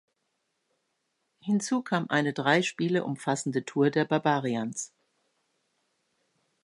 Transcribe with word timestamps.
Hinzu 1.41 1.83
kam 1.83 2.07
eine 2.09 2.33
drei 2.33 2.63
Spiele 2.63 3.03
umfassende 3.03 3.65
Tour 3.65 3.91
der 3.91 4.03
Barbarians. 4.03 4.91